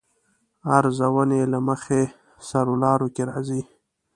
[0.75, 2.01] ارزونې له مخې
[2.47, 3.61] سرلارو کې راځي.